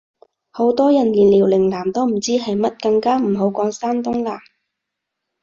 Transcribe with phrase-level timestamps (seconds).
[0.49, 4.39] 好多人連遼寧艦都唔知係乜，更加唔好講山東艦